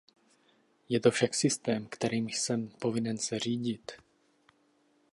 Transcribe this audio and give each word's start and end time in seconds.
Je 0.89 0.99
to 0.99 1.11
však 1.11 1.33
systém, 1.35 1.85
kterým 1.87 2.29
jsem 2.29 2.67
povinen 2.69 3.17
se 3.17 3.39
řídit. 3.39 3.91